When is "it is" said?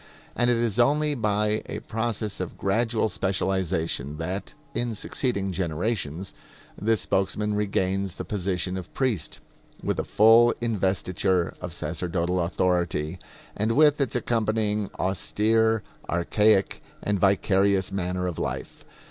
0.49-0.79